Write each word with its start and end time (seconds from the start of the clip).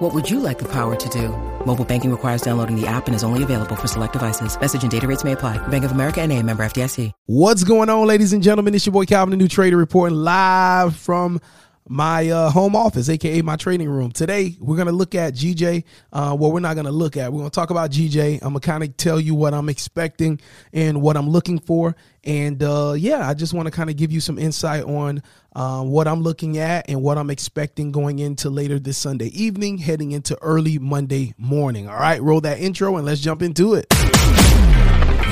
What 0.00 0.14
would 0.14 0.30
you 0.30 0.40
like 0.40 0.58
the 0.58 0.68
power 0.72 0.96
to 0.96 1.08
do? 1.10 1.28
Mobile 1.66 1.84
banking 1.84 2.10
requires 2.10 2.40
downloading 2.40 2.74
the 2.74 2.86
app 2.86 3.06
and 3.06 3.14
is 3.14 3.22
only 3.22 3.42
available 3.42 3.76
for 3.76 3.86
select 3.86 4.14
devices. 4.14 4.58
Message 4.58 4.80
and 4.82 4.90
data 4.90 5.06
rates 5.06 5.24
may 5.24 5.32
apply. 5.32 5.58
Bank 5.68 5.84
of 5.84 5.92
America 5.92 6.22
and 6.22 6.32
a 6.32 6.42
member 6.42 6.62
FDIC. 6.62 7.12
What's 7.26 7.64
going 7.64 7.90
on, 7.90 8.06
ladies 8.06 8.32
and 8.32 8.42
gentlemen? 8.42 8.74
It's 8.74 8.86
your 8.86 8.94
boy 8.94 9.04
Calvin, 9.04 9.30
the 9.30 9.36
new 9.36 9.46
trader, 9.46 9.76
reporting 9.76 10.16
live 10.16 10.96
from 10.96 11.38
my 11.90 12.30
uh, 12.30 12.50
home 12.50 12.76
office, 12.76 13.08
aka 13.08 13.42
my 13.42 13.56
trading 13.56 13.90
room. 13.90 14.12
Today, 14.12 14.56
we're 14.60 14.76
to 14.86 14.92
look 14.92 15.16
at 15.16 15.34
GJ. 15.34 15.82
Uh, 16.12 16.36
well, 16.38 16.52
we're 16.52 16.60
not 16.60 16.74
to 16.86 16.92
look 16.92 17.16
at. 17.16 17.32
We're 17.32 17.40
to 17.50 17.54
talk 17.54 17.70
about 17.70 17.90
GJ. 17.90 18.38
I'm 18.42 18.54
to 18.54 18.60
kind 18.60 18.84
of 18.84 18.96
tell 18.96 19.18
you 19.18 19.34
what 19.34 19.54
I'm 19.54 19.68
expecting 19.68 20.40
and 20.72 21.02
what 21.02 21.16
I'm 21.16 21.28
looking 21.28 21.58
for. 21.58 21.96
And 22.22 22.62
uh, 22.62 22.94
yeah, 22.96 23.28
I 23.28 23.34
just 23.34 23.52
want 23.52 23.66
to 23.66 23.72
kind 23.72 23.90
of 23.90 23.96
give 23.96 24.12
you 24.12 24.20
some 24.20 24.38
insight 24.38 24.84
on 24.84 25.20
uh, 25.56 25.82
what 25.82 26.06
I'm 26.06 26.22
looking 26.22 26.58
at 26.58 26.88
and 26.88 27.02
what 27.02 27.18
I'm 27.18 27.28
expecting 27.28 27.90
going 27.90 28.20
into 28.20 28.50
later 28.50 28.78
this 28.78 28.96
Sunday 28.96 29.26
evening, 29.26 29.78
heading 29.78 30.12
into 30.12 30.38
early 30.42 30.78
Monday 30.78 31.34
morning. 31.38 31.88
All 31.88 31.98
right, 31.98 32.22
roll 32.22 32.40
that 32.42 32.60
intro 32.60 32.98
and 32.98 33.04
let's 33.04 33.20
jump 33.20 33.42
into 33.42 33.74
it. 33.74 33.86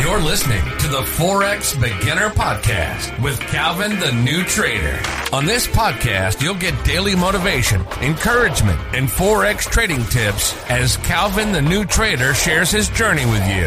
You're 0.00 0.20
listening 0.20 0.62
to 0.62 0.88
the 0.88 1.00
Forex 1.00 1.74
Beginner 1.80 2.30
Podcast 2.30 3.20
with 3.20 3.40
Calvin 3.40 3.98
the 3.98 4.12
New 4.12 4.44
Trader. 4.44 4.96
On 5.32 5.44
this 5.44 5.66
podcast, 5.66 6.40
you'll 6.40 6.54
get 6.54 6.84
daily 6.84 7.16
motivation, 7.16 7.84
encouragement, 8.00 8.78
and 8.94 9.08
Forex 9.08 9.62
trading 9.68 10.04
tips 10.04 10.54
as 10.70 10.98
Calvin 10.98 11.50
the 11.50 11.60
New 11.60 11.84
Trader 11.84 12.32
shares 12.32 12.70
his 12.70 12.88
journey 12.90 13.26
with 13.26 13.44
you. 13.48 13.64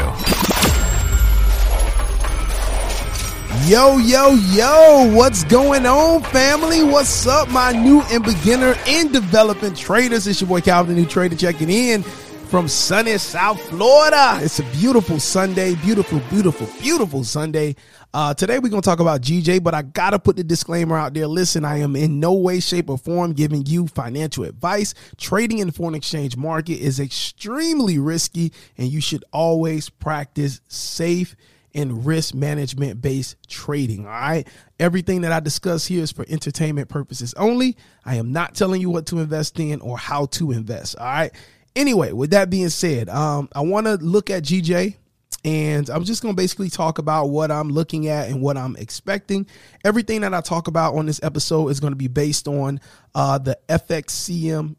Yo, 3.69 3.97
yo, 3.97 4.31
yo, 4.31 5.13
what's 5.13 5.43
going 5.43 5.85
on, 5.85 6.23
family? 6.23 6.81
What's 6.81 7.27
up, 7.27 7.49
my 7.49 7.73
new 7.73 8.01
and 8.03 8.23
beginner 8.23 8.75
and 8.87 9.11
developing 9.11 9.75
traders? 9.75 10.27
It's 10.27 10.39
your 10.39 10.47
boy 10.47 10.61
Calvin, 10.61 10.95
the 10.95 11.01
new 11.01 11.07
trader, 11.07 11.35
checking 11.35 11.69
in 11.69 12.05
from 12.51 12.67
sunny 12.67 13.17
South 13.17 13.61
Florida. 13.69 14.37
It's 14.41 14.59
a 14.59 14.63
beautiful 14.63 15.21
Sunday, 15.21 15.73
beautiful, 15.75 16.19
beautiful, 16.29 16.67
beautiful 16.81 17.23
Sunday. 17.23 17.77
Uh, 18.13 18.33
today 18.33 18.59
we're 18.59 18.67
gonna 18.67 18.81
talk 18.81 18.99
about 18.99 19.21
GJ, 19.21 19.63
but 19.63 19.73
I 19.73 19.83
gotta 19.83 20.19
put 20.19 20.35
the 20.35 20.43
disclaimer 20.43 20.97
out 20.97 21.13
there. 21.13 21.27
Listen, 21.27 21.63
I 21.63 21.77
am 21.77 21.95
in 21.95 22.19
no 22.19 22.33
way, 22.33 22.59
shape, 22.59 22.89
or 22.89 22.97
form 22.97 23.31
giving 23.31 23.65
you 23.65 23.87
financial 23.87 24.43
advice. 24.43 24.93
Trading 25.15 25.59
in 25.59 25.71
foreign 25.71 25.95
exchange 25.95 26.35
market 26.35 26.73
is 26.73 26.99
extremely 26.99 27.97
risky, 27.99 28.51
and 28.77 28.89
you 28.89 28.99
should 28.99 29.23
always 29.31 29.89
practice 29.89 30.59
safe 30.67 31.37
and 31.73 32.05
risk 32.05 32.33
management 32.33 33.01
based 33.01 33.37
trading. 33.47 34.05
All 34.05 34.11
right. 34.11 34.45
Everything 34.77 35.21
that 35.21 35.31
I 35.31 35.39
discuss 35.39 35.85
here 35.85 36.03
is 36.03 36.11
for 36.11 36.25
entertainment 36.27 36.89
purposes 36.89 37.33
only. 37.35 37.77
I 38.03 38.15
am 38.15 38.33
not 38.33 38.55
telling 38.55 38.81
you 38.81 38.89
what 38.89 39.05
to 39.05 39.19
invest 39.19 39.57
in 39.57 39.79
or 39.79 39.97
how 39.97 40.25
to 40.25 40.51
invest. 40.51 40.97
All 40.97 41.05
right. 41.05 41.31
Anyway, 41.75 42.11
with 42.11 42.31
that 42.31 42.49
being 42.49 42.69
said, 42.69 43.09
um, 43.09 43.49
I 43.53 43.61
want 43.61 43.87
to 43.87 43.95
look 43.95 44.29
at 44.29 44.43
GJ 44.43 44.95
and 45.43 45.89
I'm 45.89 46.03
just 46.03 46.21
going 46.21 46.35
to 46.35 46.39
basically 46.39 46.69
talk 46.69 46.99
about 46.99 47.27
what 47.27 47.49
I'm 47.51 47.69
looking 47.69 48.07
at 48.07 48.29
and 48.29 48.41
what 48.41 48.57
I'm 48.57 48.75
expecting. 48.75 49.47
Everything 49.83 50.21
that 50.21 50.33
I 50.33 50.41
talk 50.41 50.67
about 50.67 50.95
on 50.95 51.05
this 51.05 51.21
episode 51.23 51.69
is 51.69 51.79
going 51.79 51.93
to 51.93 51.97
be 51.97 52.07
based 52.07 52.47
on 52.47 52.79
uh, 53.15 53.37
the 53.37 53.57
FXCM 53.67 54.75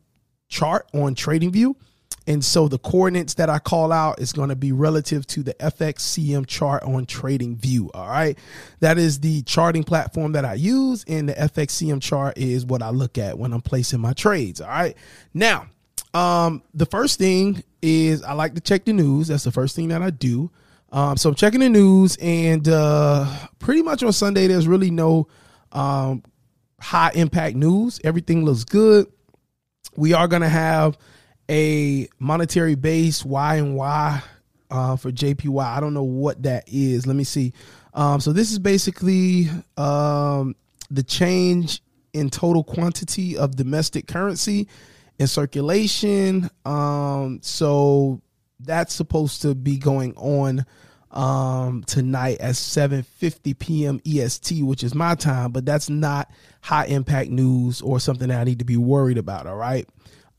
chart 0.48 0.88
on 0.94 1.14
TradingView. 1.14 1.74
And 2.28 2.44
so 2.44 2.68
the 2.68 2.78
coordinates 2.78 3.34
that 3.34 3.50
I 3.50 3.58
call 3.58 3.90
out 3.90 4.20
is 4.20 4.32
going 4.32 4.50
to 4.50 4.56
be 4.56 4.70
relative 4.70 5.26
to 5.28 5.42
the 5.42 5.54
FXCM 5.54 6.46
chart 6.46 6.84
on 6.84 7.06
TradingView. 7.06 7.90
All 7.94 8.06
right. 8.06 8.38
That 8.78 8.98
is 8.98 9.18
the 9.18 9.42
charting 9.42 9.82
platform 9.82 10.32
that 10.32 10.44
I 10.44 10.54
use. 10.54 11.04
And 11.08 11.28
the 11.28 11.34
FXCM 11.34 12.00
chart 12.00 12.38
is 12.38 12.64
what 12.64 12.82
I 12.82 12.90
look 12.90 13.18
at 13.18 13.36
when 13.36 13.52
I'm 13.52 13.62
placing 13.62 13.98
my 13.98 14.12
trades. 14.12 14.60
All 14.60 14.68
right. 14.68 14.96
Now, 15.34 15.66
um, 16.14 16.62
the 16.74 16.86
first 16.86 17.18
thing 17.18 17.62
is 17.80 18.22
I 18.22 18.32
like 18.32 18.54
to 18.54 18.60
check 18.60 18.84
the 18.84 18.92
news. 18.92 19.28
That's 19.28 19.44
the 19.44 19.52
first 19.52 19.74
thing 19.76 19.88
that 19.88 20.02
I 20.02 20.10
do. 20.10 20.50
Um, 20.90 21.16
so 21.16 21.30
I'm 21.30 21.34
checking 21.34 21.60
the 21.60 21.70
news, 21.70 22.18
and 22.20 22.68
uh, 22.68 23.26
pretty 23.58 23.82
much 23.82 24.02
on 24.02 24.12
Sunday, 24.12 24.46
there's 24.46 24.68
really 24.68 24.90
no 24.90 25.26
um, 25.72 26.22
high 26.80 27.12
impact 27.14 27.56
news. 27.56 27.98
Everything 28.04 28.44
looks 28.44 28.64
good. 28.64 29.06
We 29.96 30.12
are 30.12 30.28
going 30.28 30.42
to 30.42 30.48
have 30.48 30.98
a 31.50 32.08
monetary 32.18 32.74
base 32.74 33.24
Y 33.24 33.56
and 33.56 33.74
Y 33.74 34.22
uh, 34.70 34.96
for 34.96 35.10
JPY. 35.10 35.64
I 35.64 35.80
don't 35.80 35.94
know 35.94 36.02
what 36.02 36.42
that 36.42 36.64
is. 36.66 37.06
Let 37.06 37.16
me 37.16 37.24
see. 37.24 37.54
Um, 37.94 38.20
so 38.20 38.32
this 38.32 38.52
is 38.52 38.58
basically 38.58 39.48
um, 39.78 40.56
the 40.90 41.02
change 41.02 41.82
in 42.12 42.28
total 42.28 42.64
quantity 42.64 43.36
of 43.36 43.56
domestic 43.56 44.06
currency 44.06 44.68
in 45.18 45.26
circulation. 45.26 46.50
Um, 46.64 47.40
so 47.42 48.20
that's 48.60 48.94
supposed 48.94 49.42
to 49.42 49.54
be 49.54 49.78
going 49.78 50.14
on 50.16 50.64
um, 51.10 51.84
tonight 51.84 52.38
at 52.40 52.54
7:50 52.54 53.58
p.m. 53.58 54.00
EST, 54.06 54.62
which 54.62 54.82
is 54.82 54.94
my 54.94 55.14
time, 55.14 55.52
but 55.52 55.66
that's 55.66 55.90
not 55.90 56.30
high 56.62 56.86
impact 56.86 57.30
news 57.30 57.82
or 57.82 58.00
something 58.00 58.28
that 58.28 58.40
I 58.40 58.44
need 58.44 58.60
to 58.60 58.64
be 58.64 58.76
worried 58.76 59.18
about. 59.18 59.46
All 59.46 59.56
right. 59.56 59.88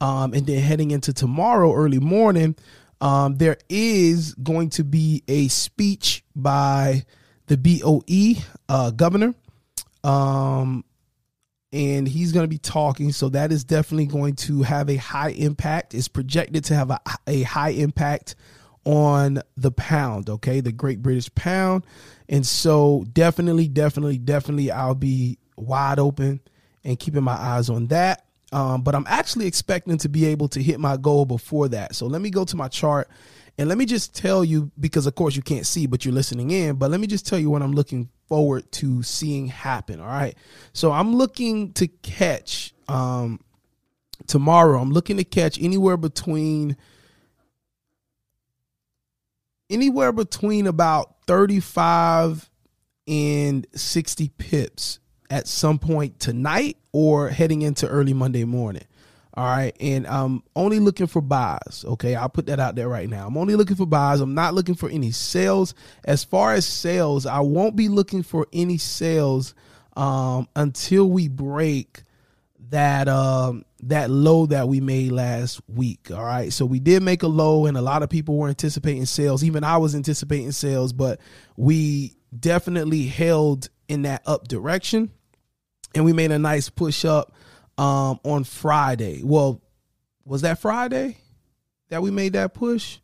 Um, 0.02 0.34
and 0.34 0.46
then 0.46 0.62
heading 0.62 0.92
into 0.92 1.14
tomorrow 1.14 1.74
early 1.74 2.00
morning, 2.00 2.56
um, 3.00 3.36
there 3.36 3.58
is 3.70 4.34
going 4.36 4.70
to 4.72 4.84
be 4.84 5.24
a 5.28 5.48
speech 5.48 6.24
by 6.36 7.04
the 7.48 7.58
BOE 7.58 8.42
uh, 8.68 8.92
governor. 8.92 9.34
Um, 10.04 10.84
and 11.74 12.08
he's 12.08 12.32
going 12.32 12.44
to 12.44 12.50
be 12.50 12.60
talking. 12.60 13.12
So 13.12 13.30
that 13.30 13.52
is 13.52 13.64
definitely 13.64 14.06
going 14.06 14.36
to 14.36 14.62
have 14.62 14.90
a 14.90 14.96
high 14.96 15.32
impact. 15.32 15.96
It's 15.96 16.08
projected 16.08 16.64
to 16.66 16.76
have 16.76 16.92
a, 16.92 17.00
a 17.26 17.42
high 17.42 17.72
impact 17.72 18.36
on 18.86 19.42
the 19.58 19.72
pound, 19.72 20.30
okay, 20.30 20.62
the 20.62 20.72
Great 20.72 21.02
British 21.02 21.34
Pound. 21.34 21.84
And 22.30 22.46
so 22.46 23.06
definitely, 23.12 23.68
definitely, 23.68 24.20
definitely, 24.20 24.70
I'll 24.72 24.94
be 24.94 25.40
wide 25.58 26.00
open 26.00 26.42
and 26.84 27.00
keeping 27.00 27.24
my 27.24 27.34
eyes 27.34 27.70
on 27.70 27.88
that. 27.88 28.26
Um, 28.52 28.84
but 28.84 28.94
I'm 28.94 29.06
actually 29.08 29.48
expecting 29.48 29.98
to 29.98 30.10
be 30.10 30.26
able 30.26 30.48
to 30.50 30.62
hit 30.62 30.80
my 30.80 30.96
goal 30.96 31.26
before 31.26 31.70
that. 31.70 31.96
So 31.96 32.06
let 32.06 32.22
me 32.22 32.30
go 32.30 32.46
to 32.46 32.56
my 32.56 32.68
chart 32.68 33.10
and 33.58 33.70
let 33.70 33.78
me 33.78 33.86
just 33.86 34.16
tell 34.16 34.44
you, 34.44 34.72
because 34.80 35.06
of 35.06 35.16
course 35.16 35.36
you 35.36 35.42
can't 35.42 35.66
see, 35.66 35.86
but 35.86 36.06
you're 36.06 36.14
listening 36.14 36.52
in, 36.52 36.76
but 36.76 36.90
let 36.90 37.00
me 37.00 37.08
just 37.08 37.28
tell 37.28 37.38
you 37.38 37.50
what 37.50 37.62
I'm 37.62 37.74
looking 37.74 38.10
forward 38.28 38.72
to 38.74 39.04
seeing 39.04 39.48
happen. 39.48 40.00
All 40.00 40.08
right. 40.08 40.36
So 40.74 40.92
I'm 40.92 41.16
looking 41.16 41.74
to 41.74 41.88
catch 41.88 42.74
um, 42.88 43.40
tomorrow, 44.28 44.80
I'm 44.80 44.92
looking 44.92 45.18
to 45.18 45.24
catch 45.24 45.62
anywhere 45.62 45.98
between 45.98 46.78
anywhere 49.70 50.12
between 50.12 50.68
about 50.68 51.16
35 51.26 52.50
and 53.08 53.66
60 53.74 54.30
pips 54.38 55.00
at 55.30 55.48
some 55.48 55.80
point 55.80 56.20
tonight 56.20 56.78
or 56.92 57.30
heading 57.30 57.62
into 57.62 57.88
early 57.88 58.14
Monday 58.14 58.44
morning. 58.46 58.84
All 59.36 59.46
right. 59.46 59.76
And 59.80 60.06
I'm 60.06 60.44
only 60.56 60.80
looking 60.80 61.08
for 61.08 61.22
buys. 61.22 61.84
Okay. 61.86 62.16
I'll 62.16 62.30
put 62.30 62.46
that 62.48 62.60
out 62.60 62.76
there 62.76 62.88
right 62.88 63.10
now. 63.10 63.28
I'm 63.28 63.38
only 63.38 63.56
looking 63.56 63.76
for 63.76 63.88
buys. 63.88 64.22
I'm 64.22 64.36
not 64.36 64.54
looking 64.54 64.76
for 64.76 64.90
any 64.90 65.12
sales. 65.12 65.74
As 66.04 66.24
far 66.24 66.54
as 66.54 66.66
sales, 66.66 67.26
I 67.26 67.40
won't 67.40 67.76
be 67.76 67.90
looking 67.90 68.22
for 68.22 68.48
any 68.54 68.78
sales 68.78 69.56
um, 69.96 70.48
until 70.56 71.10
we 71.10 71.28
break 71.28 72.04
that 72.70 73.08
um, 73.08 73.66
that 73.84 74.10
low 74.10 74.46
that 74.48 74.68
we 74.68 74.80
made 74.80 75.12
last 75.12 75.62
week. 75.68 76.12
All 76.12 76.24
right. 76.24 76.54
So 76.54 76.66
we 76.66 76.80
did 76.80 77.02
make 77.04 77.24
a 77.24 77.28
low, 77.28 77.66
and 77.66 77.76
a 77.76 77.82
lot 77.82 78.04
of 78.04 78.10
people 78.10 78.38
were 78.38 78.50
anticipating 78.50 79.06
sales. 79.06 79.44
Even 79.44 79.64
I 79.64 79.78
was 79.78 79.96
anticipating 79.96 80.52
sales, 80.52 80.94
but 80.94 81.20
we 81.58 82.16
definitely 82.40 83.04
held 83.08 83.70
in 83.88 84.04
that 84.04 84.22
up 84.26 84.48
direction 84.48 85.12
and 85.96 86.06
we 86.06 86.14
made 86.14 86.32
a 86.32 86.40
nice 86.40 86.70
push 86.70 87.06
up 87.06 87.34
um, 87.84 88.20
on 88.24 88.44
Friday. 88.46 89.22
Well, 89.24 89.62
was 90.26 90.42
that 90.42 90.60
Friday 90.60 91.18
that 91.90 92.02
we 92.02 92.12
made 92.12 92.34
that 92.34 92.54
push? 92.54 93.00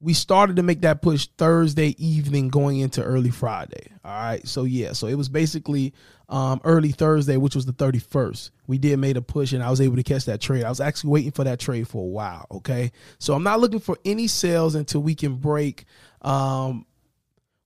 We 0.00 0.12
started 0.12 0.56
to 0.56 0.62
make 0.62 0.82
that 0.82 1.00
push 1.00 1.28
Thursday 1.38 1.94
evening 2.04 2.48
going 2.48 2.80
into 2.80 3.02
early 3.02 3.30
Friday. 3.30 3.86
All 4.04 4.12
right. 4.12 4.46
So 4.46 4.64
yeah, 4.64 4.92
so 4.92 5.06
it 5.06 5.14
was 5.14 5.30
basically 5.30 5.94
um, 6.28 6.60
early 6.64 6.90
Thursday, 6.90 7.38
which 7.38 7.54
was 7.54 7.64
the 7.64 7.72
31st. 7.72 8.50
We 8.66 8.76
did 8.76 8.98
made 8.98 9.16
a 9.16 9.22
push 9.22 9.54
and 9.54 9.62
I 9.62 9.70
was 9.70 9.80
able 9.80 9.96
to 9.96 10.02
catch 10.02 10.26
that 10.26 10.42
trade. 10.42 10.64
I 10.64 10.68
was 10.68 10.80
actually 10.80 11.10
waiting 11.10 11.30
for 11.30 11.44
that 11.44 11.58
trade 11.58 11.88
for 11.88 12.02
a 12.02 12.08
while. 12.08 12.46
Okay. 12.50 12.92
So 13.18 13.32
I'm 13.32 13.42
not 13.42 13.60
looking 13.60 13.80
for 13.80 13.96
any 14.04 14.26
sales 14.26 14.74
until 14.74 15.00
we 15.00 15.14
can 15.14 15.36
break 15.36 15.86
um, 16.20 16.84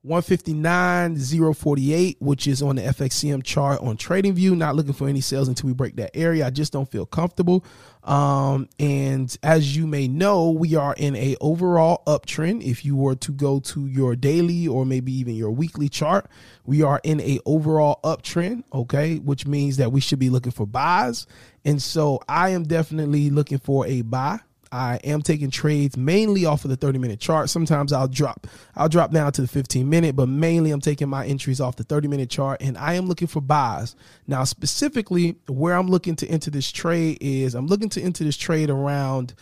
159.048, 0.09 2.17
which 2.21 2.47
is 2.47 2.63
on 2.63 2.77
the 2.77 2.83
FXCM 2.83 3.43
chart 3.45 3.81
on 3.81 3.97
TradingView. 3.97 4.57
Not 4.57 4.75
looking 4.75 4.95
for 4.95 5.09
any 5.09 5.21
sales 5.21 5.49
until 5.49 5.67
we 5.67 5.75
break 5.75 5.97
that 5.97 6.17
area. 6.17 6.47
I 6.47 6.51
just 6.51 6.73
don't 6.73 6.91
feel 6.91 7.05
comfortable. 7.07 7.65
Um, 8.03 8.69
and 8.79 9.37
as 9.43 9.77
you 9.77 9.87
may 9.87 10.09
know, 10.09 10.51
we 10.51 10.75
are 10.75 10.95
in 10.97 11.15
a 11.15 11.37
overall 11.41 12.03
uptrend. 12.07 12.63
If 12.63 12.83
you 12.85 12.97
were 12.97 13.15
to 13.17 13.33
go 13.33 13.61
to 13.61 13.87
your 13.87 14.17
daily 14.17 14.67
or 14.67 14.87
maybe 14.87 15.13
even 15.13 15.35
your 15.35 15.51
weekly 15.51 15.91
chart, 15.91 16.27
we 16.65 16.83
are 16.83 17.01
in 17.05 17.21
a 17.21 17.39
overall 17.45 18.01
uptrend. 18.03 18.65
Okay, 18.73 19.19
which 19.19 19.47
means 19.47 19.77
that 19.77 19.93
we 19.93 20.01
should 20.01 20.19
be 20.19 20.31
looking 20.31 20.53
for 20.53 20.67
buys. 20.67 21.27
And 21.65 21.83
so 21.83 22.21
I 22.29 22.51
am 22.51 22.65
definitely 22.65 23.31
looking 23.31 23.59
for 23.59 23.87
a 23.87 24.03
buy. 24.03 24.41
I 24.73 24.97
am 25.05 25.23
taking 25.23 25.51
trades 25.51 25.97
mainly 25.97 26.45
off 26.45 26.65
of 26.65 26.71
the 26.71 26.77
30 26.77 26.99
minute 26.99 27.21
chart. 27.21 27.51
Sometimes 27.51 27.93
I'll 27.93 28.09
drop 28.09 28.47
I'll 28.77 28.89
drop 28.89 29.11
down 29.13 29.33
to 29.33 29.43
the 29.43 29.49
15 29.49 29.89
minute, 29.89 30.17
but 30.17 30.29
mainly 30.29 30.71
I'm 30.71 30.81
taking 30.81 31.09
my 31.09 31.27
entries 31.27 31.61
off 31.61 31.77
the 31.77 31.85
30 31.85 32.09
minute 32.09 32.31
chart 32.31 32.61
and 32.63 32.77
I 32.77 32.95
am 32.95 33.07
looking 33.07 33.29
for 33.29 33.41
buys. 33.41 33.97
Now, 34.27 34.45
specifically 34.45 35.37
where 35.49 35.75
I'm 35.75 35.89
looking 35.89 36.17
to 36.17 36.29
enter 36.29 36.51
this 36.51 36.71
trade 36.71 37.19
is 37.21 37.55
I'm 37.55 37.67
looking 37.67 37.89
to 37.91 38.03
enter 38.03 38.25
this 38.25 38.37
trade 38.37 38.71
around 38.71 39.35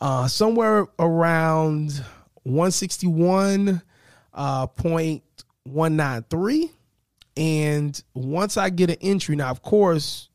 uh, 0.00 0.26
somewhere 0.26 0.86
around 0.98 2.04
161 2.44 3.82
uh, 4.34 4.66
point 4.66 5.22
193 5.64 6.70
and 7.36 8.02
once 8.14 8.56
I 8.56 8.70
get 8.70 8.90
an 8.90 8.96
entry 9.00 9.36
now 9.36 9.50
of 9.50 9.62
course 9.62 10.28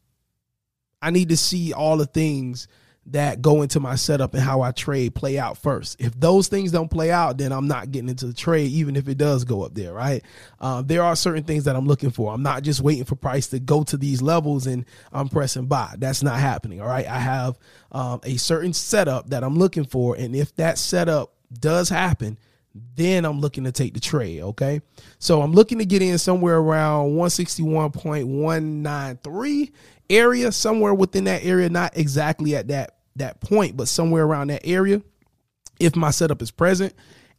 I 1.01 1.11
need 1.11 1.29
to 1.29 1.37
see 1.37 1.73
all 1.73 1.97
the 1.97 2.05
things 2.05 2.67
that 3.11 3.41
go 3.41 3.61
into 3.61 3.79
my 3.79 3.95
setup 3.95 4.33
and 4.33 4.43
how 4.43 4.61
I 4.61 4.71
trade 4.71 5.15
play 5.15 5.39
out 5.39 5.57
first. 5.57 5.95
If 5.99 6.19
those 6.19 6.49
things 6.49 6.71
don't 6.71 6.89
play 6.89 7.11
out, 7.11 7.37
then 7.37 7.53
I'm 7.53 7.67
not 7.67 7.91
getting 7.91 8.09
into 8.09 8.27
the 8.27 8.33
trade, 8.33 8.69
even 8.71 8.97
if 8.97 9.07
it 9.07 9.17
does 9.17 9.45
go 9.45 9.63
up 9.63 9.73
there, 9.73 9.93
right? 9.93 10.23
Uh, 10.59 10.81
there 10.81 11.03
are 11.03 11.15
certain 11.15 11.43
things 11.43 11.63
that 11.65 11.75
I'm 11.75 11.87
looking 11.87 12.11
for. 12.11 12.33
I'm 12.33 12.43
not 12.43 12.63
just 12.63 12.81
waiting 12.81 13.05
for 13.05 13.15
price 13.15 13.47
to 13.47 13.59
go 13.59 13.83
to 13.83 13.97
these 13.97 14.21
levels 14.21 14.67
and 14.67 14.85
I'm 15.13 15.29
pressing 15.29 15.67
buy. 15.67 15.95
That's 15.97 16.21
not 16.21 16.39
happening, 16.39 16.81
all 16.81 16.87
right? 16.87 17.07
I 17.07 17.19
have 17.19 17.57
um, 17.91 18.19
a 18.23 18.37
certain 18.37 18.73
setup 18.73 19.29
that 19.29 19.43
I'm 19.43 19.57
looking 19.57 19.85
for. 19.85 20.15
And 20.15 20.35
if 20.35 20.53
that 20.55 20.77
setup 20.77 21.33
does 21.53 21.87
happen, 21.87 22.37
then 22.95 23.23
I'm 23.25 23.39
looking 23.39 23.63
to 23.63 23.71
take 23.71 23.93
the 23.93 24.01
trade. 24.01 24.41
Okay. 24.41 24.81
So 25.17 25.41
I'm 25.41 25.53
looking 25.53 25.79
to 25.79 25.85
get 25.85 26.01
in 26.01 26.17
somewhere 26.17 26.57
around 26.57 27.11
161.193 27.11 29.71
area, 30.09 30.51
somewhere 30.51 30.93
within 30.93 31.23
that 31.25 31.43
area, 31.43 31.69
not 31.69 31.97
exactly 31.97 32.55
at 32.55 32.67
that 32.67 32.96
that 33.17 33.39
point, 33.41 33.77
but 33.77 33.87
somewhere 33.87 34.23
around 34.23 34.49
that 34.49 34.65
area, 34.65 35.01
if 35.79 35.95
my 35.95 36.11
setup 36.11 36.41
is 36.41 36.51
present. 36.51 36.93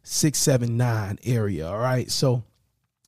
161. 0.06 1.18
679 1.18 1.20
area. 1.26 1.68
All 1.68 1.80
right. 1.80 2.10
So 2.10 2.44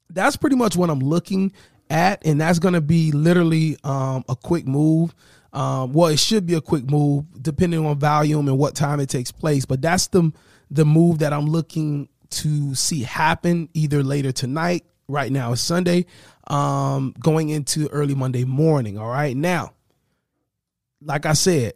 that's 0.10 0.36
pretty 0.36 0.56
much 0.56 0.76
what 0.76 0.90
I'm 0.90 1.00
looking 1.00 1.54
at. 1.90 2.26
And 2.26 2.42
that's 2.42 2.60
going 2.60 2.74
to 2.74 2.82
be 2.82 3.12
literally 3.12 3.78
um, 3.84 4.26
a 4.28 4.36
quick 4.36 4.68
move. 4.68 5.14
Um, 5.54 5.94
well, 5.94 6.08
it 6.08 6.20
should 6.20 6.46
be 6.46 6.56
a 6.56 6.62
quick 6.62 6.90
move 6.90 7.26
depending 7.42 7.86
on 7.86 7.98
volume 8.00 8.48
and 8.48 8.58
what 8.58 8.76
time 8.76 9.00
it 9.00 9.10
takes 9.10 9.32
place. 9.32 9.66
But 9.66 9.82
that's 9.82 10.08
the 10.08 10.32
the 10.70 10.84
move 10.84 11.20
that 11.20 11.32
I'm 11.32 11.46
looking 11.46 12.10
to 12.30 12.76
see 12.76 13.04
happen 13.04 13.70
either 13.74 14.04
later 14.04 14.32
tonight. 14.32 14.86
Right 15.08 15.32
now 15.32 15.54
is 15.54 15.62
Sunday, 15.62 16.06
um, 16.48 17.16
going 17.18 17.48
into 17.48 17.88
early 17.88 18.14
Monday 18.14 18.44
morning. 18.44 18.98
All 18.98 19.08
right. 19.08 19.38
Now, 19.38 19.72
like 21.02 21.26
I 21.26 21.32
said, 21.32 21.76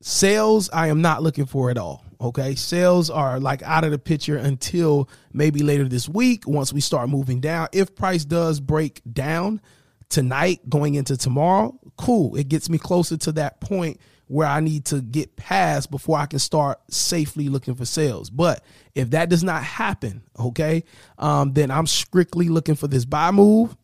sales 0.00 0.68
I 0.72 0.88
am 0.88 1.00
not 1.00 1.22
looking 1.22 1.46
for 1.46 1.70
at 1.70 1.78
all. 1.78 2.04
Okay, 2.22 2.54
sales 2.54 3.10
are 3.10 3.40
like 3.40 3.62
out 3.62 3.82
of 3.82 3.90
the 3.90 3.98
picture 3.98 4.36
until 4.36 5.10
maybe 5.32 5.64
later 5.64 5.88
this 5.88 6.08
week 6.08 6.46
once 6.46 6.72
we 6.72 6.80
start 6.80 7.08
moving 7.08 7.40
down. 7.40 7.66
If 7.72 7.96
price 7.96 8.24
does 8.24 8.60
break 8.60 9.02
down 9.12 9.60
tonight 10.08 10.60
going 10.68 10.94
into 10.94 11.16
tomorrow, 11.16 11.76
cool. 11.96 12.36
It 12.36 12.48
gets 12.48 12.70
me 12.70 12.78
closer 12.78 13.16
to 13.16 13.32
that 13.32 13.60
point 13.60 13.98
where 14.28 14.46
I 14.46 14.60
need 14.60 14.84
to 14.86 15.00
get 15.02 15.34
past 15.34 15.90
before 15.90 16.16
I 16.16 16.26
can 16.26 16.38
start 16.38 16.78
safely 16.90 17.48
looking 17.48 17.74
for 17.74 17.84
sales. 17.84 18.30
But 18.30 18.62
if 18.94 19.10
that 19.10 19.28
does 19.28 19.42
not 19.42 19.64
happen, 19.64 20.22
okay, 20.38 20.84
um, 21.18 21.54
then 21.54 21.72
I'm 21.72 21.88
strictly 21.88 22.48
looking 22.48 22.76
for 22.76 22.86
this 22.86 23.04
buy 23.04 23.32
move 23.32 23.76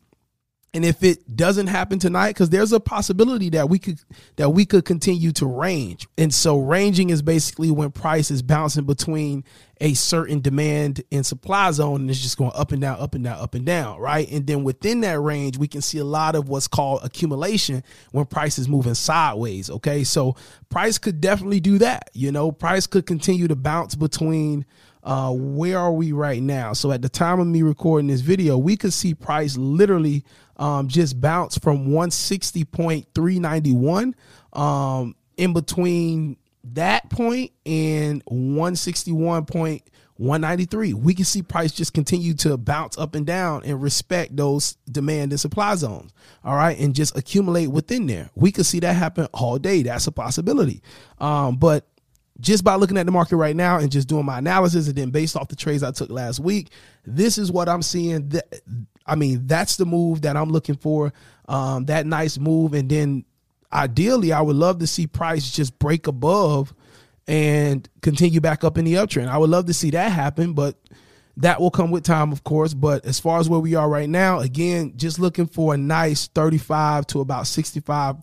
and 0.73 0.85
if 0.85 1.03
it 1.03 1.35
doesn't 1.35 1.67
happen 1.67 1.97
tonight 1.97 2.29
because 2.29 2.51
there's 2.51 2.71
a 2.73 2.79
possibility 2.79 3.49
that 3.49 3.69
we 3.69 3.79
could 3.79 3.99
that 4.35 4.49
we 4.49 4.65
could 4.65 4.85
continue 4.85 5.31
to 5.33 5.45
range. 5.45 6.07
And 6.17 6.33
so 6.33 6.59
ranging 6.59 7.09
is 7.09 7.21
basically 7.21 7.71
when 7.71 7.91
price 7.91 8.29
is 8.29 8.43
bouncing 8.43 8.85
between 8.85 9.43
a 9.81 9.93
certain 9.95 10.41
demand 10.41 11.03
and 11.11 11.25
supply 11.25 11.71
zone 11.71 12.01
and 12.01 12.09
it's 12.09 12.21
just 12.21 12.37
going 12.37 12.51
up 12.53 12.71
and 12.71 12.81
down 12.81 12.99
up 12.99 13.15
and 13.15 13.23
down 13.23 13.39
up 13.39 13.55
and 13.55 13.65
down 13.65 13.99
right? 13.99 14.29
And 14.29 14.45
then 14.45 14.63
within 14.63 15.01
that 15.01 15.19
range 15.19 15.57
we 15.57 15.67
can 15.67 15.81
see 15.81 15.97
a 15.97 16.05
lot 16.05 16.35
of 16.35 16.49
what's 16.49 16.67
called 16.67 17.01
accumulation 17.03 17.83
when 18.11 18.25
price 18.25 18.59
is 18.59 18.69
moving 18.69 18.93
sideways 18.93 19.71
okay? 19.71 20.03
So 20.03 20.35
price 20.69 20.99
could 20.99 21.19
definitely 21.19 21.61
do 21.61 21.79
that 21.79 22.11
you 22.13 22.31
know? 22.31 22.51
Price 22.51 22.85
could 22.85 23.07
continue 23.07 23.47
to 23.47 23.55
bounce 23.55 23.95
between 23.95 24.65
uh, 25.01 25.31
where 25.31 25.79
are 25.79 25.93
we 25.93 26.11
right 26.11 26.41
now? 26.41 26.73
So 26.73 26.91
at 26.91 27.01
the 27.01 27.09
time 27.09 27.39
of 27.39 27.47
me 27.47 27.61
recording 27.61 28.07
this 28.07 28.21
video, 28.21 28.57
we 28.57 28.75
could 28.75 28.93
see 28.93 29.13
price 29.13 29.57
literally 29.57 30.25
um, 30.59 30.87
just 30.87 31.19
bounce 31.19 31.57
from 31.57 31.87
160.391 31.87 34.13
um, 34.53 35.15
in 35.37 35.53
between 35.53 36.37
that 36.73 37.09
point 37.09 37.51
and 37.65 38.23
161.193. 38.25 40.93
We 40.93 41.13
can 41.13 41.25
see 41.25 41.41
price 41.41 41.71
just 41.71 41.93
continue 41.93 42.33
to 42.35 42.57
bounce 42.57 42.97
up 42.97 43.15
and 43.15 43.25
down 43.25 43.63
and 43.63 43.81
respect 43.81 44.35
those 44.35 44.75
demand 44.91 45.31
and 45.31 45.39
supply 45.39 45.75
zones. 45.75 46.11
All 46.43 46.55
right. 46.55 46.77
And 46.77 46.93
just 46.93 47.17
accumulate 47.17 47.67
within 47.67 48.05
there. 48.05 48.29
We 48.35 48.51
could 48.51 48.65
see 48.65 48.81
that 48.81 48.93
happen 48.93 49.27
all 49.33 49.57
day. 49.57 49.83
That's 49.83 50.07
a 50.07 50.11
possibility. 50.11 50.81
Um, 51.19 51.55
but 51.55 51.87
just 52.41 52.63
by 52.63 52.75
looking 52.75 52.97
at 52.97 53.05
the 53.05 53.11
market 53.11 53.37
right 53.37 53.55
now 53.55 53.79
and 53.79 53.91
just 53.91 54.07
doing 54.07 54.25
my 54.25 54.39
analysis 54.39 54.87
and 54.87 54.95
then 54.95 55.09
based 55.09 55.35
off 55.35 55.49
the 55.49 55.55
trades 55.55 55.83
I 55.83 55.91
took 55.91 56.09
last 56.09 56.39
week, 56.39 56.69
this 57.05 57.37
is 57.37 57.51
what 57.51 57.69
I'm 57.69 57.81
seeing. 57.81 58.29
That 58.29 58.61
I 59.09 59.15
mean, 59.15 59.47
that's 59.47 59.77
the 59.77 59.85
move 59.85 60.21
that 60.21 60.37
I'm 60.37 60.49
looking 60.49 60.75
for. 60.75 61.11
Um, 61.47 61.85
that 61.85 62.05
nice 62.05 62.37
move, 62.37 62.73
and 62.73 62.89
then 62.89 63.25
ideally, 63.73 64.31
I 64.31 64.41
would 64.41 64.55
love 64.55 64.79
to 64.79 64.87
see 64.87 65.07
price 65.07 65.49
just 65.51 65.77
break 65.79 66.07
above 66.07 66.73
and 67.27 67.87
continue 68.01 68.41
back 68.41 68.63
up 68.63 68.77
in 68.77 68.85
the 68.85 68.95
uptrend. 68.95 69.27
I 69.27 69.37
would 69.37 69.49
love 69.49 69.65
to 69.65 69.73
see 69.73 69.91
that 69.91 70.11
happen, 70.11 70.53
but 70.53 70.75
that 71.37 71.61
will 71.61 71.71
come 71.71 71.91
with 71.91 72.03
time, 72.03 72.31
of 72.31 72.43
course. 72.43 72.73
But 72.73 73.05
as 73.05 73.19
far 73.19 73.39
as 73.39 73.49
where 73.49 73.59
we 73.59 73.75
are 73.75 73.89
right 73.89 74.09
now, 74.09 74.39
again, 74.39 74.93
just 74.95 75.19
looking 75.19 75.47
for 75.47 75.73
a 75.73 75.77
nice 75.77 76.27
35 76.27 77.07
to 77.07 77.21
about 77.21 77.47
65 77.47 78.17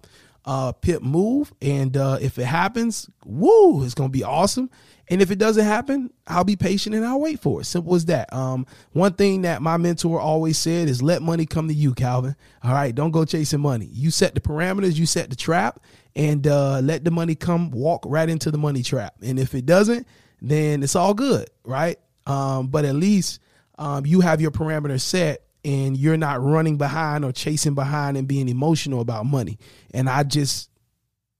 uh, 0.44 0.72
pip 0.72 1.02
move. 1.02 1.52
And 1.62 1.96
uh, 1.96 2.18
if 2.20 2.38
it 2.38 2.44
happens, 2.44 3.08
woo, 3.24 3.84
it's 3.84 3.94
going 3.94 4.10
to 4.10 4.12
be 4.12 4.24
awesome. 4.24 4.70
And 5.08 5.22
if 5.22 5.30
it 5.30 5.38
doesn't 5.38 5.64
happen, 5.64 6.10
I'll 6.26 6.44
be 6.44 6.56
patient 6.56 6.94
and 6.94 7.04
I'll 7.04 7.20
wait 7.20 7.40
for 7.40 7.60
it. 7.60 7.64
Simple 7.64 7.94
as 7.94 8.06
that. 8.06 8.32
Um, 8.32 8.66
one 8.92 9.12
thing 9.12 9.42
that 9.42 9.62
my 9.62 9.76
mentor 9.76 10.20
always 10.20 10.58
said 10.58 10.88
is 10.88 11.02
let 11.02 11.22
money 11.22 11.46
come 11.46 11.68
to 11.68 11.74
you, 11.74 11.94
Calvin. 11.94 12.34
All 12.64 12.72
right, 12.72 12.94
don't 12.94 13.12
go 13.12 13.24
chasing 13.24 13.60
money. 13.60 13.88
You 13.92 14.10
set 14.10 14.34
the 14.34 14.40
parameters, 14.40 14.96
you 14.96 15.06
set 15.06 15.30
the 15.30 15.36
trap, 15.36 15.80
and 16.16 16.46
uh, 16.46 16.80
let 16.80 17.04
the 17.04 17.12
money 17.12 17.36
come 17.36 17.70
walk 17.70 18.02
right 18.06 18.28
into 18.28 18.50
the 18.50 18.58
money 18.58 18.82
trap. 18.82 19.14
And 19.22 19.38
if 19.38 19.54
it 19.54 19.64
doesn't, 19.64 20.06
then 20.42 20.82
it's 20.82 20.96
all 20.96 21.14
good, 21.14 21.48
right? 21.64 21.98
Um, 22.26 22.66
but 22.66 22.84
at 22.84 22.96
least 22.96 23.40
um, 23.78 24.06
you 24.06 24.20
have 24.20 24.40
your 24.40 24.50
parameters 24.50 25.02
set 25.02 25.42
and 25.64 25.96
you're 25.96 26.16
not 26.16 26.42
running 26.42 26.78
behind 26.78 27.24
or 27.24 27.32
chasing 27.32 27.74
behind 27.74 28.16
and 28.16 28.26
being 28.26 28.48
emotional 28.48 29.00
about 29.00 29.26
money. 29.26 29.58
And 29.92 30.08
I 30.08 30.22
just 30.22 30.70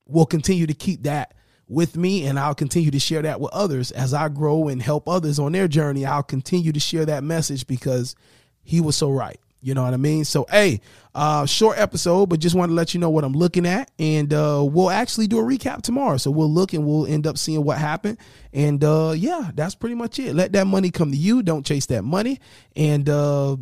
will 0.06 0.26
continue 0.26 0.66
to 0.66 0.74
keep 0.74 1.04
that 1.04 1.35
with 1.68 1.96
me 1.96 2.26
and 2.26 2.38
I'll 2.38 2.54
continue 2.54 2.90
to 2.90 2.98
share 3.00 3.22
that 3.22 3.40
with 3.40 3.52
others 3.52 3.90
as 3.90 4.14
I 4.14 4.28
grow 4.28 4.68
and 4.68 4.80
help 4.80 5.08
others 5.08 5.38
on 5.38 5.52
their 5.52 5.68
journey. 5.68 6.04
I'll 6.04 6.22
continue 6.22 6.72
to 6.72 6.80
share 6.80 7.04
that 7.06 7.24
message 7.24 7.66
because 7.66 8.14
he 8.62 8.80
was 8.80 8.96
so 8.96 9.10
right. 9.10 9.40
You 9.62 9.74
know 9.74 9.82
what 9.82 9.94
I 9.94 9.96
mean? 9.96 10.24
So, 10.24 10.46
hey, 10.48 10.80
uh, 11.12 11.44
short 11.44 11.76
episode, 11.78 12.28
but 12.28 12.38
just 12.38 12.54
want 12.54 12.70
to 12.70 12.74
let 12.74 12.94
you 12.94 13.00
know 13.00 13.10
what 13.10 13.24
I'm 13.24 13.32
looking 13.32 13.66
at. 13.66 13.90
And 13.98 14.32
uh, 14.32 14.64
we'll 14.64 14.90
actually 14.90 15.26
do 15.26 15.40
a 15.40 15.42
recap 15.42 15.82
tomorrow. 15.82 16.18
So 16.18 16.30
we'll 16.30 16.50
look 16.50 16.72
and 16.72 16.86
we'll 16.86 17.06
end 17.06 17.26
up 17.26 17.36
seeing 17.36 17.64
what 17.64 17.78
happened. 17.78 18.18
And 18.52 18.84
uh, 18.84 19.14
yeah, 19.16 19.50
that's 19.54 19.74
pretty 19.74 19.96
much 19.96 20.20
it. 20.20 20.34
Let 20.34 20.52
that 20.52 20.68
money 20.68 20.90
come 20.90 21.10
to 21.10 21.16
you. 21.16 21.42
Don't 21.42 21.66
chase 21.66 21.86
that 21.86 22.02
money. 22.02 22.38
And 22.76 23.08
uh, 23.08 23.56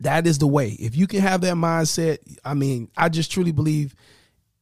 that 0.00 0.26
is 0.26 0.38
the 0.38 0.48
way. 0.48 0.70
If 0.70 0.96
you 0.96 1.06
can 1.06 1.20
have 1.20 1.42
that 1.42 1.54
mindset, 1.54 2.18
I 2.44 2.54
mean, 2.54 2.90
I 2.96 3.08
just 3.08 3.30
truly 3.30 3.52
believe 3.52 3.94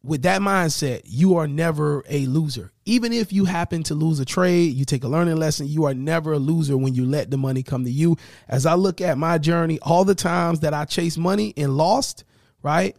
with 0.02 0.22
that 0.22 0.40
mindset, 0.40 1.02
you 1.04 1.36
are 1.36 1.46
never 1.46 2.02
a 2.08 2.24
loser. 2.26 2.72
Even 2.86 3.12
if 3.12 3.32
you 3.32 3.44
happen 3.44 3.82
to 3.84 3.94
lose 3.94 4.18
a 4.18 4.24
trade, 4.24 4.74
you 4.74 4.84
take 4.84 5.04
a 5.04 5.08
learning 5.08 5.36
lesson, 5.36 5.66
you 5.66 5.84
are 5.84 5.94
never 5.94 6.32
a 6.32 6.38
loser 6.38 6.76
when 6.76 6.94
you 6.94 7.04
let 7.04 7.30
the 7.30 7.36
money 7.36 7.62
come 7.62 7.84
to 7.84 7.90
you. 7.90 8.16
As 8.48 8.64
I 8.64 8.74
look 8.74 9.00
at 9.00 9.18
my 9.18 9.36
journey, 9.36 9.78
all 9.82 10.04
the 10.04 10.14
times 10.14 10.60
that 10.60 10.72
I 10.72 10.86
chased 10.86 11.18
money 11.18 11.52
and 11.56 11.76
lost, 11.76 12.24
right? 12.62 12.96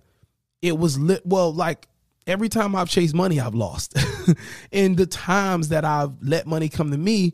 It 0.61 0.77
was 0.77 0.99
lit. 0.99 1.25
Well, 1.25 1.51
like 1.51 1.87
every 2.27 2.49
time 2.49 2.75
I've 2.75 2.89
chased 2.89 3.15
money, 3.15 3.39
I've 3.39 3.55
lost. 3.55 3.97
and 4.71 4.95
the 4.95 5.07
times 5.07 5.69
that 5.69 5.83
I've 5.83 6.21
let 6.21 6.45
money 6.45 6.69
come 6.69 6.91
to 6.91 6.97
me, 6.97 7.33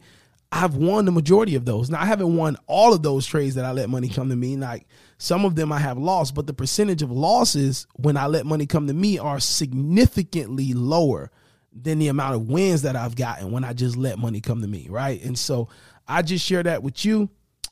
I've 0.50 0.76
won 0.76 1.04
the 1.04 1.12
majority 1.12 1.56
of 1.56 1.66
those. 1.66 1.90
Now 1.90 2.02
I 2.02 2.06
haven't 2.06 2.38
won 2.38 2.56
all 2.68 2.94
of 2.94 3.04
those 3.04 3.26
trades 3.26 3.56
that 3.56 3.66
I 3.66 3.74
let 3.74 3.90
money 3.90 4.08
come 4.08 4.30
to 4.30 4.36
me. 4.36 4.56
Like 4.56 4.88
some 5.18 5.46
of 5.46 5.56
them 5.56 5.72
I 5.72 5.80
have 5.80 5.98
lost, 5.98 6.36
but 6.36 6.48
the 6.48 6.54
percentage 6.54 7.02
of 7.02 7.12
losses 7.12 7.88
when 7.96 8.18
I 8.18 8.28
let 8.28 8.46
money 8.46 8.66
come 8.68 8.88
to 8.88 8.94
me 8.94 9.18
are 9.18 9.40
significantly 9.40 10.74
lower 10.74 11.32
than 11.74 12.00
the 12.00 12.08
amount 12.08 12.36
of 12.36 12.50
wins 12.50 12.84
that 12.84 12.96
I've 12.96 13.16
gotten 13.16 13.52
when 13.52 13.64
I 13.64 13.74
just 13.74 13.98
let 13.98 14.20
money 14.20 14.42
come 14.42 14.62
to 14.62 14.68
me, 14.68 14.88
right? 14.90 15.22
And 15.24 15.38
so 15.38 15.70
I 16.08 16.22
just 16.22 16.46
share 16.46 16.64
that 16.64 16.84
with 16.84 17.04
you. 17.04 17.30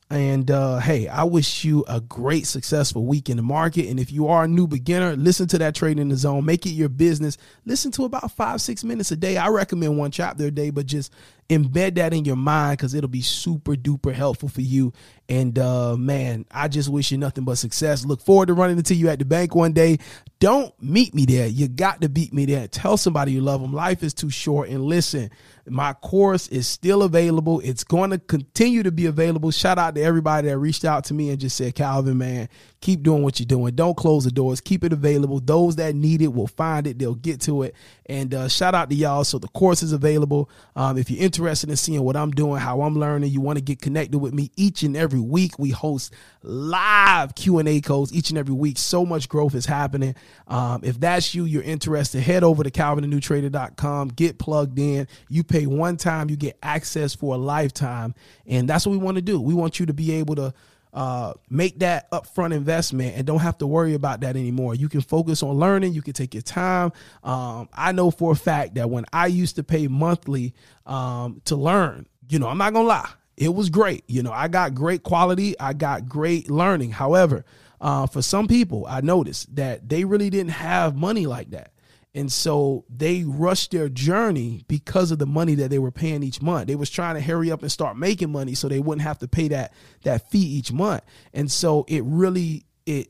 And 0.09 0.51
uh, 0.51 0.77
hey, 0.77 1.07
I 1.07 1.23
wish 1.23 1.65
you 1.65 1.83
a 1.87 1.99
great, 1.99 2.45
successful 2.45 3.05
week 3.05 3.27
in 3.27 3.37
the 3.37 3.43
market. 3.43 3.87
And 3.87 3.99
if 3.99 4.11
you 4.11 4.27
are 4.27 4.43
a 4.43 4.47
new 4.47 4.67
beginner, 4.67 5.15
listen 5.15 5.47
to 5.47 5.57
that 5.57 5.73
Trading 5.73 5.99
in 5.99 6.09
the 6.09 6.15
Zone. 6.15 6.45
Make 6.45 6.67
it 6.67 6.71
your 6.71 6.89
business. 6.89 7.37
Listen 7.65 7.91
to 7.93 8.05
about 8.05 8.31
five, 8.31 8.61
six 8.61 8.83
minutes 8.83 9.11
a 9.11 9.15
day. 9.15 9.37
I 9.37 9.47
recommend 9.47 9.97
one 9.97 10.11
chapter 10.11 10.45
a 10.45 10.51
day, 10.51 10.69
but 10.69 10.85
just 10.85 11.11
embed 11.49 11.95
that 11.95 12.13
in 12.13 12.25
your 12.25 12.35
mind 12.35 12.77
because 12.77 12.93
it'll 12.93 13.09
be 13.09 13.21
super 13.21 13.75
duper 13.75 14.13
helpful 14.13 14.49
for 14.49 14.61
you. 14.61 14.93
And 15.29 15.57
uh, 15.57 15.95
man, 15.95 16.45
I 16.51 16.67
just 16.67 16.89
wish 16.89 17.11
you 17.11 17.17
nothing 17.17 17.45
but 17.45 17.55
success. 17.55 18.05
Look 18.05 18.21
forward 18.21 18.47
to 18.47 18.53
running 18.53 18.77
into 18.77 18.95
you 18.95 19.09
at 19.09 19.19
the 19.19 19.25
bank 19.25 19.55
one 19.55 19.73
day. 19.73 19.97
Don't 20.39 20.73
meet 20.81 21.13
me 21.13 21.25
there. 21.25 21.47
You 21.47 21.67
got 21.67 22.01
to 22.01 22.09
beat 22.09 22.33
me 22.33 22.45
there. 22.45 22.67
Tell 22.67 22.97
somebody 22.97 23.31
you 23.31 23.41
love 23.41 23.61
them. 23.61 23.73
Life 23.73 24.03
is 24.03 24.13
too 24.13 24.29
short. 24.29 24.69
And 24.69 24.83
listen, 24.83 25.29
my 25.67 25.93
course 25.93 26.47
is 26.49 26.67
still 26.67 27.03
available. 27.03 27.59
It's 27.61 27.83
going 27.83 28.11
to 28.11 28.19
continue 28.19 28.83
to 28.83 28.91
be 28.91 29.07
available. 29.07 29.51
Shout 29.51 29.77
out 29.79 29.95
to 29.95 30.01
everybody 30.01 30.47
that 30.47 30.57
reached 30.57 30.85
out 30.85 31.05
to 31.05 31.13
me 31.13 31.29
and 31.29 31.39
just 31.39 31.57
said, 31.57 31.73
Calvin, 31.73 32.17
man, 32.17 32.49
keep 32.85 33.01
doing 33.01 33.23
what 33.23 33.39
you're 33.39 33.47
doing. 33.47 33.73
Don't 33.73 33.97
close 33.97 34.25
the 34.25 34.31
doors. 34.31 34.61
Keep 34.61 34.83
it 34.83 34.93
available. 34.93 35.39
Those 35.39 35.77
that 35.77 35.95
need 35.95 36.21
it 36.21 36.31
will 36.31 36.45
find 36.45 36.85
it. 36.85 36.99
They'll 36.99 37.15
get 37.15 37.41
to 37.41 37.63
it. 37.63 37.73
And 38.05 38.31
uh, 38.31 38.47
shout 38.47 38.75
out 38.75 38.91
to 38.91 38.95
y'all. 38.95 39.23
So 39.23 39.39
the 39.39 39.47
course 39.47 39.81
is 39.81 39.91
available. 39.91 40.51
Um, 40.75 40.95
if 40.95 41.09
you're 41.09 41.23
interested 41.23 41.71
in 41.71 41.77
seeing 41.77 42.03
what 42.03 42.15
I'm 42.15 42.29
doing, 42.29 42.61
how 42.61 42.83
I'm 42.83 42.95
learning, 42.95 43.31
you 43.31 43.41
want 43.41 43.57
to 43.57 43.63
get 43.63 43.81
connected 43.81 44.19
with 44.19 44.35
me 44.35 44.51
each 44.55 44.83
and 44.83 44.95
every 44.95 45.19
week. 45.19 45.57
We 45.57 45.71
host 45.71 46.13
live 46.43 47.33
Q&A 47.33 47.81
codes 47.81 48.13
each 48.13 48.29
and 48.29 48.37
every 48.37 48.53
week. 48.53 48.77
So 48.77 49.03
much 49.03 49.29
growth 49.29 49.55
is 49.55 49.65
happening. 49.65 50.13
Um, 50.47 50.81
if 50.83 50.99
that's 50.99 51.33
you, 51.33 51.45
you're 51.45 51.63
interested, 51.63 52.21
head 52.21 52.43
over 52.43 52.63
to 52.63 52.69
calvinthenewtrader.com, 52.69 54.09
get 54.09 54.37
plugged 54.37 54.77
in. 54.77 55.07
You 55.27 55.43
pay 55.43 55.65
one 55.65 55.97
time, 55.97 56.29
you 56.29 56.35
get 56.35 56.59
access 56.61 57.15
for 57.15 57.33
a 57.33 57.37
lifetime. 57.39 58.13
And 58.45 58.69
that's 58.69 58.85
what 58.85 58.91
we 58.91 58.99
want 58.99 59.15
to 59.15 59.23
do. 59.23 59.41
We 59.41 59.55
want 59.55 59.79
you 59.79 59.87
to 59.87 59.93
be 59.93 60.11
able 60.11 60.35
to 60.35 60.53
uh, 60.95 61.33
make 61.49 61.79
that 61.79 62.09
upfront 62.11 62.55
investment 62.55 63.17
and 63.17 63.27
don't 63.27 63.41
have 63.41 63.57
to 63.57 63.67
worry 63.67 63.93
about 63.93 64.21
that 64.21 64.37
anymore. 64.37 64.73
You 64.73 64.87
can 64.87 65.01
focus 65.01 65.43
on 65.43 65.55
learning. 65.55 65.93
You 65.93 66.01
can 66.01 66.13
take 66.13 66.33
your 66.33 66.41
time. 66.41 66.93
Um, 67.21 67.67
I 67.73 67.91
know 67.91 68.09
for 68.09 68.31
a 68.31 68.35
fact 68.35 68.75
that 68.75 68.89
when 68.89 69.05
I 69.11 69.27
used 69.27 69.57
to 69.57 69.63
pay 69.63 69.87
monthly 69.89 70.53
um, 70.85 71.41
to 71.45 71.57
learn, 71.57 72.07
you 72.29 72.39
know, 72.39 72.47
I'm 72.47 72.57
not 72.57 72.71
gonna 72.73 72.87
lie, 72.87 73.09
it 73.35 73.53
was 73.53 73.69
great. 73.69 74.05
You 74.07 74.23
know, 74.23 74.31
I 74.31 74.47
got 74.47 74.73
great 74.73 75.03
quality. 75.03 75.59
I 75.59 75.73
got 75.73 76.07
great 76.07 76.49
learning. 76.49 76.91
However, 76.91 77.43
uh, 77.81 78.07
for 78.07 78.21
some 78.21 78.47
people, 78.47 78.85
I 78.87 79.01
noticed 79.01 79.53
that 79.57 79.89
they 79.89 80.05
really 80.05 80.29
didn't 80.29 80.53
have 80.53 80.95
money 80.95 81.27
like 81.27 81.51
that. 81.51 81.71
And 82.15 82.31
so 82.31 82.85
they 82.89 83.25
rushed 83.25 83.71
their 83.71 83.89
journey 83.89 84.63
because 84.69 85.11
of 85.11 85.19
the 85.19 85.25
money 85.25 85.53
that 85.55 85.69
they 85.69 85.79
were 85.79 85.91
paying 85.91 86.23
each 86.23 86.41
month. 86.41 86.67
They 86.67 86.75
was 86.75 86.89
trying 86.89 87.15
to 87.15 87.21
hurry 87.21 87.51
up 87.51 87.61
and 87.61 87.69
start 87.69 87.97
making 87.97 88.31
money 88.31 88.55
so 88.55 88.69
they 88.69 88.79
wouldn't 88.79 89.05
have 89.05 89.19
to 89.19 89.27
pay 89.27 89.49
that 89.49 89.73
that 90.03 90.31
fee 90.31 90.39
each 90.39 90.71
month. 90.71 91.03
And 91.33 91.51
so 91.51 91.83
it 91.89 92.03
really 92.05 92.65
it 92.85 93.09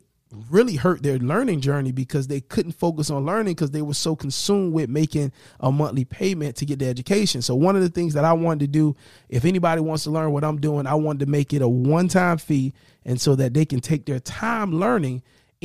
really 0.49 0.75
hurt 0.75 1.03
their 1.03 1.19
learning 1.19 1.61
journey 1.61 1.91
because 1.91 2.27
they 2.27 2.41
couldn't 2.41 2.71
focus 2.71 3.11
on 3.11 3.25
learning 3.25 3.53
because 3.53 3.69
they 3.69 3.83
were 3.83 3.93
so 3.93 4.15
consumed 4.15 4.73
with 4.73 4.89
making 4.89 5.31
a 5.59 5.71
monthly 5.71 6.03
payment 6.03 6.55
to 6.55 6.65
get 6.65 6.79
the 6.79 6.87
education. 6.87 7.43
So 7.43 7.53
one 7.53 7.75
of 7.75 7.83
the 7.83 7.89
things 7.89 8.15
that 8.15 8.25
I 8.25 8.33
wanted 8.33 8.61
to 8.61 8.67
do, 8.67 8.95
if 9.29 9.45
anybody 9.45 9.81
wants 9.81 10.03
to 10.05 10.09
learn 10.09 10.31
what 10.31 10.43
I'm 10.43 10.59
doing, 10.59 10.87
I 10.87 10.95
wanted 10.95 11.19
to 11.19 11.31
make 11.31 11.53
it 11.53 11.61
a 11.61 11.67
one-time 11.67 12.39
fee 12.39 12.73
and 13.05 13.21
so 13.21 13.35
that 13.35 13.53
they 13.53 13.65
can 13.65 13.81
take 13.81 14.07
their 14.07 14.19
time 14.19 14.73
learning 14.73 15.21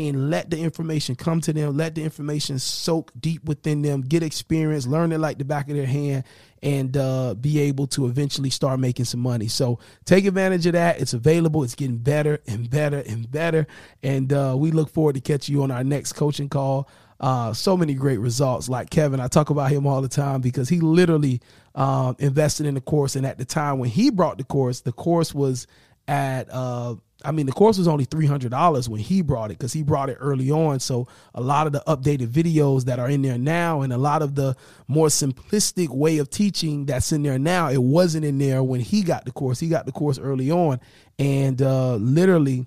and 0.09 0.31
let 0.31 0.49
the 0.49 0.59
information 0.59 1.15
come 1.15 1.43
to 1.43 1.53
them, 1.53 1.77
let 1.77 1.95
the 1.95 2.03
information 2.03 2.59
soak 2.59 3.13
deep 3.21 3.45
within 3.45 3.83
them, 3.83 4.01
get 4.01 4.23
experience, 4.23 4.87
learn 4.87 5.13
it 5.13 5.19
like 5.19 5.37
the 5.37 5.45
back 5.45 5.69
of 5.69 5.77
their 5.77 5.87
hand, 5.87 6.25
and 6.63 6.97
uh, 6.97 7.35
be 7.35 7.61
able 7.61 7.87
to 7.87 8.07
eventually 8.07 8.49
start 8.49 8.81
making 8.81 9.05
some 9.05 9.21
money. 9.21 9.47
So 9.47 9.79
take 10.07 10.25
advantage 10.25 10.65
of 10.67 10.73
that. 10.73 11.01
It's 11.01 11.13
available. 11.13 11.65
It's 11.65 11.75
getting 11.75 11.99
better 11.99 12.41
and 12.47 12.71
better 12.71 13.01
and 13.07 13.31
better. 13.31 13.67
And 14.03 14.33
uh, 14.33 14.55
we 14.57 14.71
look 14.71 14.89
forward 14.89 15.17
to 15.17 15.21
catching 15.21 15.55
you 15.55 15.63
on 15.63 15.71
our 15.71 15.85
next 15.85 16.15
coaching 16.15 16.49
call. 16.49 16.89
Uh, 17.19 17.53
so 17.53 17.77
many 17.77 17.93
great 17.93 18.19
results. 18.19 18.71
Like 18.71 18.89
Kevin, 18.89 19.21
I 19.21 19.29
talk 19.29 19.51
about 19.51 19.71
him 19.71 19.87
all 19.87 20.01
the 20.01 20.09
time 20.09 20.41
because 20.41 20.71
he 20.71 20.81
literally 20.81 21.43
um, 21.75 22.17
invested 22.19 22.65
in 22.65 22.75
the 22.75 22.81
course. 22.81 23.17
And 23.17 23.27
at 23.27 23.37
the 23.37 23.45
time 23.45 23.79
when 23.79 23.91
he 23.91 24.09
brought 24.09 24.39
the 24.39 24.45
course, 24.45 24.81
the 24.81 24.93
course 24.93 25.35
was 25.35 25.67
at 26.09 26.49
uh, 26.51 26.97
I 27.25 27.33
mean, 27.33 27.47
the 27.47 27.53
course 27.53 27.77
was 27.77 27.87
only 27.87 28.05
three 28.05 28.27
hundred 28.27 28.51
dollars 28.51 28.89
when 28.89 29.01
he 29.01 29.23
brought 29.23 29.51
it 29.51 29.59
because 29.59 29.73
he 29.73 29.83
brought 29.83 30.09
it 30.09 30.17
early 30.21 30.51
on. 30.51 30.81
So 30.81 31.07
a 31.35 31.41
lot 31.41 31.67
of 31.67 31.73
the 31.73 31.83
updated 31.87 32.29
videos 32.29 32.85
that 32.85 32.99
are 32.99 33.09
in 33.09 33.23
there 33.23 33.39
now, 33.39 33.83
and 33.83 33.93
a 33.93 33.99
lot 33.99 34.23
of 34.23 34.35
the 34.35 34.57
more 34.89 35.09
simplistic 35.09 35.89
way 35.91 36.19
of 36.19 36.31
teaching 36.31 36.87
that's 36.87 37.13
in 37.13 37.23
there 37.23 37.39
now, 37.39 37.69
it 37.69 37.83
wasn't 37.83 38.25
in 38.25 38.39
there 38.39 38.63
when 38.63 38.81
he 38.81 39.03
got 39.03 39.25
the 39.25 39.33
course. 39.33 39.61
He 39.61 39.69
got 39.69 39.87
the 39.87 39.93
course 39.93 40.19
early 40.19 40.51
on, 40.51 40.81
and 41.19 41.61
uh, 41.61 41.97
literally, 41.97 42.67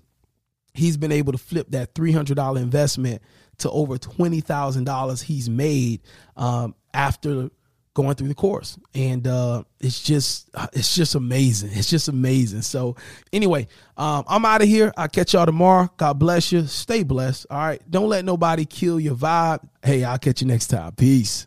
he's 0.73 0.97
been 0.97 1.11
able 1.11 1.31
to 1.31 1.39
flip 1.39 1.67
that 1.71 1.95
three 1.95 2.11
hundred 2.11 2.35
dollar 2.35 2.61
investment 2.61 3.21
to 3.59 3.71
over 3.71 3.97
twenty 3.97 4.41
thousand 4.41 4.83
dollars 4.83 5.21
he's 5.21 5.49
made 5.49 6.01
um, 6.37 6.75
after 6.93 7.49
going 7.93 8.15
through 8.15 8.27
the 8.27 8.35
course. 8.35 8.77
And 8.93 9.27
uh, 9.27 9.63
it's 9.79 10.01
just 10.01 10.49
it's 10.73 10.95
just 10.95 11.15
amazing. 11.15 11.71
It's 11.73 11.89
just 11.89 12.07
amazing. 12.07 12.61
So 12.61 12.95
anyway 13.31 13.67
um, 13.95 14.23
i'm 14.27 14.43
out 14.45 14.61
of 14.61 14.67
here. 14.67 14.91
I'll 14.97 15.07
catch 15.07 15.33
y'all 15.33 15.45
tomorrow. 15.45 15.89
God 15.97 16.17
bless 16.19 16.51
you. 16.51 16.65
Stay 16.65 17.03
blessed. 17.03 17.47
All 17.49 17.57
right. 17.57 17.81
Don't 17.89 18.09
let 18.09 18.25
nobody 18.25 18.65
kill 18.65 18.99
your 18.99 19.15
vibe. 19.15 19.59
Hey 19.83 20.03
i'll 20.03 20.17
catch 20.17 20.41
you 20.41 20.47
next 20.47 20.67
time. 20.67 20.93
Peace 20.93 21.45